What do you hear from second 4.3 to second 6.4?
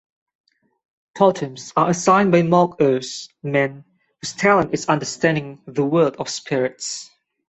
talent is understanding the world of